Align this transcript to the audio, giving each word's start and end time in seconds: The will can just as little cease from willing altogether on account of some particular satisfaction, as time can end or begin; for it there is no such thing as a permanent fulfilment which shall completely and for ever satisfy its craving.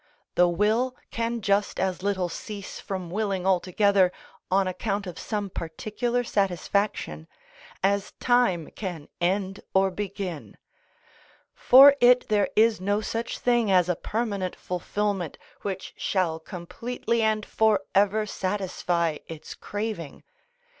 The 0.33 0.47
will 0.47 0.95
can 1.11 1.41
just 1.41 1.79
as 1.79 2.01
little 2.01 2.27
cease 2.27 2.79
from 2.79 3.11
willing 3.11 3.45
altogether 3.45 4.11
on 4.49 4.67
account 4.67 5.05
of 5.05 5.19
some 5.19 5.51
particular 5.51 6.23
satisfaction, 6.23 7.27
as 7.83 8.13
time 8.13 8.71
can 8.71 9.09
end 9.21 9.59
or 9.75 9.91
begin; 9.91 10.57
for 11.53 11.95
it 12.01 12.27
there 12.29 12.49
is 12.55 12.81
no 12.81 13.01
such 13.01 13.37
thing 13.37 13.69
as 13.69 13.89
a 13.89 13.95
permanent 13.95 14.55
fulfilment 14.55 15.37
which 15.61 15.93
shall 15.95 16.39
completely 16.39 17.21
and 17.21 17.45
for 17.45 17.81
ever 17.93 18.25
satisfy 18.25 19.19
its 19.27 19.53
craving. 19.53 20.23